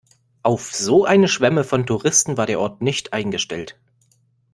Auf 0.41 0.73
so 0.73 1.05
eine 1.05 1.27
Schwemme 1.27 1.63
von 1.63 1.85
Touristen 1.85 2.35
war 2.35 2.47
der 2.47 2.59
Ort 2.59 2.81
nicht 2.81 3.13
eingestellt. 3.13 3.77